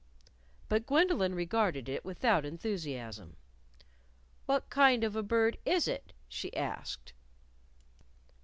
But 0.67 0.87
Gwendolyn 0.87 1.35
regarded 1.35 1.87
it 1.87 2.03
without 2.03 2.43
enthusiasm. 2.43 3.35
"What 4.47 4.67
kind 4.71 5.03
of 5.03 5.15
a 5.15 5.21
bird 5.21 5.59
is 5.63 5.87
it?" 5.87 6.13
she 6.27 6.51
asked. 6.57 7.13